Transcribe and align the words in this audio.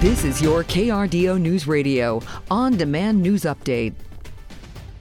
This 0.00 0.24
is 0.24 0.40
your 0.40 0.64
KRDO 0.64 1.38
News 1.38 1.66
Radio 1.66 2.22
on 2.50 2.78
demand 2.78 3.20
news 3.20 3.42
update. 3.42 3.92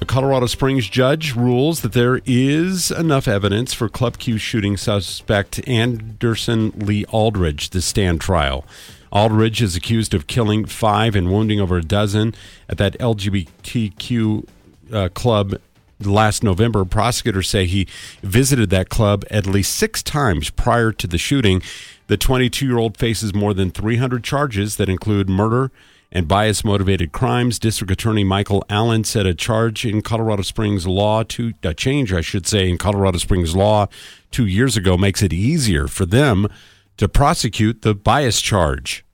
A 0.00 0.04
Colorado 0.04 0.46
Springs 0.46 0.88
judge 0.88 1.36
rules 1.36 1.82
that 1.82 1.92
there 1.92 2.20
is 2.26 2.90
enough 2.90 3.28
evidence 3.28 3.72
for 3.72 3.88
Club 3.88 4.18
Q 4.18 4.38
shooting 4.38 4.76
suspect 4.76 5.60
Anderson 5.68 6.72
Lee 6.74 7.04
Aldrich 7.12 7.70
to 7.70 7.80
stand 7.80 8.20
trial. 8.20 8.64
Aldrich 9.12 9.62
is 9.62 9.76
accused 9.76 10.14
of 10.14 10.26
killing 10.26 10.64
five 10.64 11.14
and 11.14 11.30
wounding 11.30 11.60
over 11.60 11.76
a 11.76 11.82
dozen 11.84 12.34
at 12.68 12.78
that 12.78 12.98
LGBTQ 12.98 14.48
uh, 14.92 15.08
club 15.10 15.60
last 16.00 16.42
November. 16.42 16.84
Prosecutors 16.84 17.48
say 17.48 17.66
he 17.66 17.86
visited 18.22 18.70
that 18.70 18.88
club 18.88 19.24
at 19.30 19.46
least 19.46 19.74
six 19.74 20.02
times 20.02 20.50
prior 20.50 20.92
to 20.92 21.06
the 21.06 21.18
shooting. 21.18 21.62
The 22.06 22.16
22 22.16 22.66
year 22.66 22.78
old 22.78 22.96
faces 22.96 23.34
more 23.34 23.54
than 23.54 23.70
300 23.70 24.24
charges 24.24 24.76
that 24.76 24.88
include 24.88 25.28
murder 25.28 25.70
and 26.10 26.26
bias 26.26 26.64
motivated 26.64 27.12
crimes. 27.12 27.58
District 27.58 27.90
Attorney 27.90 28.24
Michael 28.24 28.64
Allen 28.70 29.04
said 29.04 29.26
a 29.26 29.34
charge 29.34 29.84
in 29.84 30.02
Colorado 30.02 30.42
Springs 30.42 30.86
law 30.86 31.22
to 31.24 31.52
a 31.62 31.74
change, 31.74 32.12
I 32.12 32.22
should 32.22 32.46
say, 32.46 32.68
in 32.68 32.78
Colorado 32.78 33.18
Springs 33.18 33.54
law 33.54 33.86
two 34.30 34.46
years 34.46 34.76
ago 34.76 34.96
makes 34.96 35.22
it 35.22 35.32
easier 35.32 35.86
for 35.86 36.06
them 36.06 36.48
to 36.96 37.08
prosecute 37.08 37.82
the 37.82 37.94
bias 37.94 38.40
charge. 38.40 39.04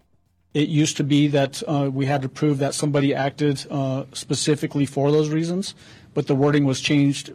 It 0.54 0.68
used 0.68 0.96
to 0.98 1.04
be 1.04 1.26
that 1.28 1.62
uh, 1.66 1.90
we 1.92 2.06
had 2.06 2.22
to 2.22 2.28
prove 2.28 2.58
that 2.58 2.74
somebody 2.74 3.12
acted 3.12 3.66
uh, 3.70 4.04
specifically 4.12 4.86
for 4.86 5.10
those 5.10 5.28
reasons, 5.28 5.74
but 6.14 6.26
the 6.26 6.34
wording 6.34 6.64
was 6.64 6.80
changed 6.80 7.32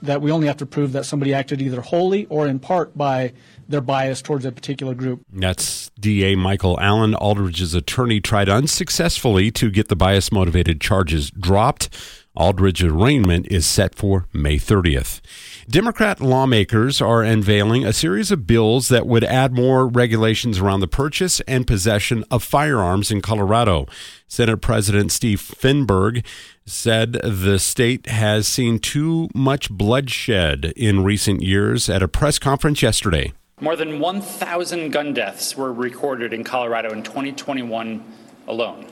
that 0.00 0.22
we 0.22 0.30
only 0.30 0.46
have 0.46 0.56
to 0.58 0.66
prove 0.66 0.92
that 0.92 1.04
somebody 1.04 1.34
acted 1.34 1.60
either 1.60 1.80
wholly 1.80 2.26
or 2.26 2.46
in 2.46 2.58
part 2.58 2.96
by 2.96 3.32
their 3.68 3.80
bias 3.80 4.22
towards 4.22 4.44
a 4.44 4.52
particular 4.52 4.94
group. 4.94 5.24
That's 5.32 5.90
DA 5.98 6.36
Michael 6.36 6.78
Allen. 6.80 7.14
Aldrich's 7.14 7.74
attorney 7.74 8.20
tried 8.20 8.48
unsuccessfully 8.48 9.50
to 9.52 9.70
get 9.70 9.88
the 9.88 9.96
bias 9.96 10.30
motivated 10.30 10.80
charges 10.80 11.30
dropped. 11.30 11.88
Aldrich's 12.34 12.84
arraignment 12.84 13.46
is 13.50 13.66
set 13.66 13.94
for 13.94 14.26
May 14.32 14.56
30th. 14.56 15.20
Democrat 15.68 16.18
lawmakers 16.18 17.02
are 17.02 17.22
unveiling 17.22 17.84
a 17.84 17.92
series 17.92 18.30
of 18.30 18.46
bills 18.46 18.88
that 18.88 19.06
would 19.06 19.22
add 19.22 19.52
more 19.52 19.86
regulations 19.86 20.58
around 20.58 20.80
the 20.80 20.88
purchase 20.88 21.40
and 21.40 21.66
possession 21.66 22.24
of 22.30 22.42
firearms 22.42 23.10
in 23.10 23.20
Colorado. 23.20 23.86
Senate 24.26 24.62
President 24.62 25.12
Steve 25.12 25.40
Fenberg 25.40 26.24
said 26.64 27.12
the 27.22 27.58
state 27.58 28.06
has 28.06 28.48
seen 28.48 28.78
too 28.78 29.28
much 29.34 29.70
bloodshed 29.70 30.72
in 30.74 31.04
recent 31.04 31.42
years 31.42 31.90
at 31.90 32.02
a 32.02 32.08
press 32.08 32.38
conference 32.38 32.82
yesterday. 32.82 33.34
More 33.60 33.76
than 33.76 34.00
1,000 34.00 34.90
gun 34.90 35.12
deaths 35.12 35.54
were 35.54 35.72
recorded 35.72 36.32
in 36.32 36.44
Colorado 36.44 36.92
in 36.92 37.02
2021 37.02 38.02
alone. 38.48 38.86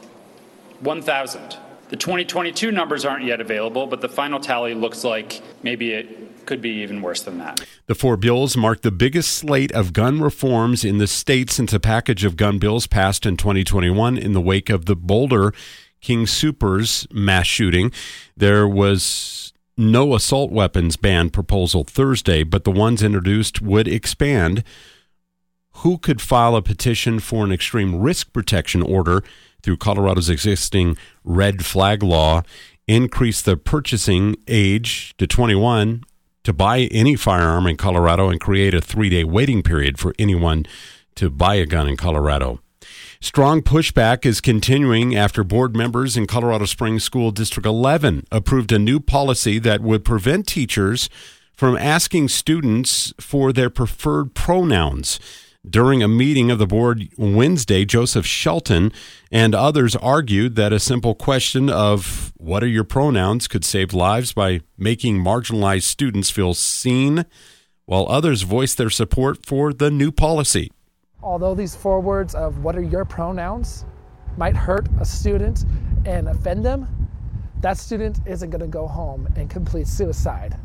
1,000. 0.80 1.56
The 1.90 1.96
2022 1.96 2.70
numbers 2.70 3.04
aren't 3.04 3.24
yet 3.24 3.40
available, 3.40 3.88
but 3.88 4.00
the 4.00 4.08
final 4.08 4.38
tally 4.38 4.74
looks 4.74 5.02
like 5.02 5.42
maybe 5.64 5.92
it 5.92 6.46
could 6.46 6.62
be 6.62 6.70
even 6.82 7.02
worse 7.02 7.22
than 7.22 7.38
that. 7.38 7.60
The 7.86 7.96
four 7.96 8.16
bills 8.16 8.56
mark 8.56 8.82
the 8.82 8.92
biggest 8.92 9.32
slate 9.32 9.72
of 9.72 9.92
gun 9.92 10.20
reforms 10.20 10.84
in 10.84 10.98
the 10.98 11.08
state 11.08 11.50
since 11.50 11.72
a 11.72 11.80
package 11.80 12.24
of 12.24 12.36
gun 12.36 12.58
bills 12.60 12.86
passed 12.86 13.26
in 13.26 13.36
2021 13.36 14.16
in 14.16 14.34
the 14.34 14.40
wake 14.40 14.70
of 14.70 14.86
the 14.86 14.94
Boulder 14.94 15.52
King 16.00 16.28
Supers 16.28 17.08
mass 17.10 17.46
shooting. 17.46 17.90
There 18.36 18.68
was 18.68 19.52
no 19.76 20.14
assault 20.14 20.52
weapons 20.52 20.96
ban 20.96 21.30
proposal 21.30 21.82
Thursday, 21.82 22.44
but 22.44 22.62
the 22.62 22.70
ones 22.70 23.02
introduced 23.02 23.60
would 23.60 23.88
expand 23.88 24.62
who 25.80 25.98
could 25.98 26.20
file 26.20 26.56
a 26.56 26.62
petition 26.62 27.20
for 27.20 27.44
an 27.44 27.52
extreme 27.52 28.00
risk 28.00 28.32
protection 28.32 28.82
order 28.82 29.22
through 29.62 29.76
Colorado's 29.76 30.30
existing 30.30 30.96
red 31.24 31.64
flag 31.64 32.02
law, 32.02 32.42
increase 32.86 33.42
the 33.42 33.56
purchasing 33.56 34.36
age 34.48 35.14
to 35.18 35.26
21 35.26 36.02
to 36.44 36.52
buy 36.52 36.80
any 36.90 37.16
firearm 37.16 37.66
in 37.66 37.76
Colorado, 37.76 38.28
and 38.28 38.40
create 38.40 38.74
a 38.74 38.80
three 38.80 39.08
day 39.08 39.24
waiting 39.24 39.62
period 39.62 39.98
for 39.98 40.14
anyone 40.18 40.64
to 41.14 41.30
buy 41.30 41.56
a 41.56 41.66
gun 41.66 41.88
in 41.88 41.96
Colorado. 41.96 42.60
Strong 43.20 43.62
pushback 43.62 44.24
is 44.24 44.40
continuing 44.40 45.14
after 45.14 45.44
board 45.44 45.76
members 45.76 46.16
in 46.16 46.26
Colorado 46.26 46.64
Springs 46.64 47.04
School 47.04 47.30
District 47.30 47.66
11 47.66 48.24
approved 48.32 48.72
a 48.72 48.78
new 48.78 48.98
policy 48.98 49.58
that 49.58 49.82
would 49.82 50.04
prevent 50.04 50.46
teachers 50.46 51.10
from 51.54 51.76
asking 51.76 52.28
students 52.28 53.12
for 53.20 53.52
their 53.52 53.68
preferred 53.68 54.34
pronouns. 54.34 55.20
During 55.68 56.02
a 56.02 56.08
meeting 56.08 56.50
of 56.50 56.58
the 56.58 56.66
board 56.66 57.08
Wednesday, 57.18 57.84
Joseph 57.84 58.24
Shelton 58.24 58.92
and 59.30 59.54
others 59.54 59.94
argued 59.94 60.56
that 60.56 60.72
a 60.72 60.80
simple 60.80 61.14
question 61.14 61.68
of 61.68 62.32
what 62.38 62.64
are 62.64 62.68
your 62.68 62.82
pronouns 62.82 63.46
could 63.46 63.62
save 63.62 63.92
lives 63.92 64.32
by 64.32 64.62
making 64.78 65.18
marginalized 65.18 65.82
students 65.82 66.30
feel 66.30 66.54
seen, 66.54 67.26
while 67.84 68.06
others 68.08 68.40
voiced 68.40 68.78
their 68.78 68.88
support 68.88 69.44
for 69.44 69.74
the 69.74 69.90
new 69.90 70.10
policy. 70.10 70.72
Although 71.22 71.54
these 71.54 71.76
four 71.76 72.00
words 72.00 72.34
of 72.34 72.64
what 72.64 72.74
are 72.74 72.82
your 72.82 73.04
pronouns 73.04 73.84
might 74.38 74.56
hurt 74.56 74.88
a 74.98 75.04
student 75.04 75.66
and 76.06 76.30
offend 76.30 76.64
them, 76.64 76.88
that 77.60 77.76
student 77.76 78.20
isn't 78.24 78.48
going 78.48 78.62
to 78.62 78.66
go 78.66 78.86
home 78.86 79.28
and 79.36 79.50
complete 79.50 79.86
suicide 79.86 80.56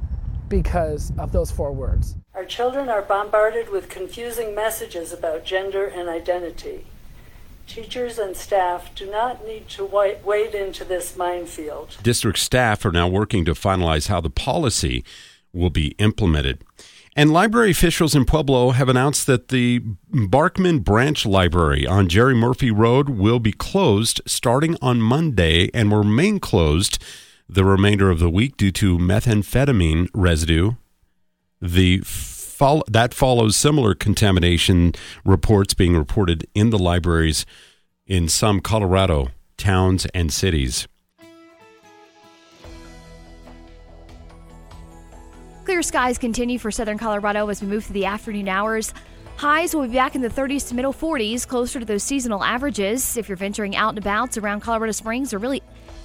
because 0.48 1.12
of 1.18 1.34
those 1.34 1.52
four 1.52 1.74
words. 1.74 2.16
Our 2.36 2.44
children 2.44 2.90
are 2.90 3.02
bombarded 3.02 3.70
with 3.70 3.88
confusing 3.88 4.54
messages 4.54 5.14
about 5.14 5.46
gender 5.46 5.86
and 5.86 6.10
identity. 6.10 6.86
Teachers 7.66 8.20
and 8.20 8.36
staff 8.36 8.94
do 8.94 9.10
not 9.10 9.48
need 9.48 9.70
to 9.70 9.86
wade 9.86 10.54
into 10.54 10.84
this 10.84 11.16
minefield. 11.16 11.96
District 12.04 12.38
staff 12.38 12.84
are 12.84 12.92
now 12.92 13.08
working 13.08 13.46
to 13.46 13.54
finalize 13.54 14.10
how 14.10 14.20
the 14.20 14.30
policy 14.30 15.06
will 15.54 15.70
be 15.70 15.96
implemented. 15.98 16.62
And 17.16 17.32
library 17.32 17.72
officials 17.72 18.14
in 18.14 18.26
Pueblo 18.26 18.72
have 18.72 18.90
announced 18.90 19.28
that 19.28 19.48
the 19.48 19.80
Barkman 20.12 20.84
Branch 20.84 21.26
Library 21.26 21.88
on 21.88 22.10
Jerry 22.10 22.36
Murphy 22.36 22.70
Road 22.70 23.08
will 23.08 23.40
be 23.40 23.54
closed 23.54 24.20
starting 24.26 24.76
on 24.82 25.02
Monday 25.02 25.70
and 25.74 25.90
will 25.90 26.00
remain 26.00 26.42
closed 26.42 27.02
the 27.48 27.64
remainder 27.64 28.10
of 28.10 28.20
the 28.20 28.30
week 28.30 28.58
due 28.58 28.72
to 28.72 28.98
methamphetamine 28.98 30.10
residue. 30.14 30.74
The 31.66 32.02
that 32.88 33.14
follows 33.14 33.58
similar 33.58 33.96
contamination 33.96 34.94
reports 35.26 35.74
being 35.74 35.98
reported 35.98 36.46
in 36.54 36.70
the 36.70 36.78
libraries 36.78 37.46
in 38.06 38.30
some 38.30 38.60
Colorado 38.62 39.32
towns 39.58 40.06
and 40.14 40.32
cities. 40.32 40.88
Clear 45.66 45.82
skies 45.82 46.20
continue 46.20 46.60
for 46.60 46.70
southern 46.70 47.00
Colorado 47.00 47.50
as 47.50 47.62
we 47.62 47.68
move 47.68 47.86
through 47.86 47.96
the 47.96 48.06
afternoon 48.06 48.48
hours. 48.48 48.94
Highs 49.38 49.74
will 49.74 49.88
be 49.88 49.96
back 49.96 50.14
in 50.14 50.22
the 50.22 50.30
30s 50.30 50.70
to 50.70 50.76
middle 50.76 50.94
40s, 50.94 51.48
closer 51.48 51.80
to 51.80 51.86
those 51.86 52.04
seasonal 52.04 52.44
averages. 52.44 53.18
If 53.18 53.28
you're 53.28 53.36
venturing 53.36 53.76
out 53.76 53.90
and 53.90 53.98
about 53.98 54.38
around 54.38 54.62
Colorado 54.62 54.92
Springs 54.92 55.34
or 55.34 55.40
really 55.40 55.64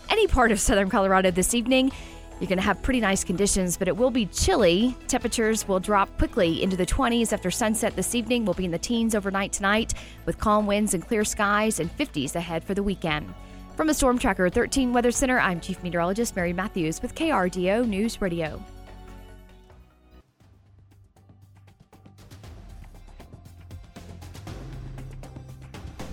any 0.08 0.26
part 0.26 0.52
of 0.52 0.58
southern 0.58 0.88
Colorado 0.88 1.30
this 1.30 1.52
evening, 1.52 1.92
you're 2.40 2.48
going 2.48 2.58
to 2.58 2.64
have 2.64 2.82
pretty 2.82 3.00
nice 3.00 3.22
conditions, 3.22 3.76
but 3.76 3.86
it 3.86 3.96
will 3.96 4.10
be 4.10 4.24
chilly. 4.26 4.96
Temperatures 5.08 5.68
will 5.68 5.78
drop 5.78 6.16
quickly 6.16 6.62
into 6.62 6.76
the 6.76 6.86
20s 6.86 7.34
after 7.34 7.50
sunset 7.50 7.94
this 7.96 8.14
evening. 8.14 8.46
We'll 8.46 8.54
be 8.54 8.64
in 8.64 8.70
the 8.70 8.78
teens 8.78 9.14
overnight 9.14 9.52
tonight 9.52 9.92
with 10.24 10.38
calm 10.38 10.66
winds 10.66 10.94
and 10.94 11.06
clear 11.06 11.22
skies 11.22 11.80
and 11.80 11.94
50s 11.98 12.34
ahead 12.34 12.64
for 12.64 12.72
the 12.72 12.82
weekend. 12.82 13.32
From 13.76 13.86
the 13.86 13.94
Storm 13.94 14.18
Tracker 14.18 14.48
13 14.48 14.92
Weather 14.92 15.10
Center, 15.10 15.38
I'm 15.38 15.60
Chief 15.60 15.82
Meteorologist 15.82 16.34
Mary 16.34 16.54
Matthews 16.54 17.02
with 17.02 17.14
KRDO 17.14 17.86
News 17.86 18.20
Radio. 18.22 18.62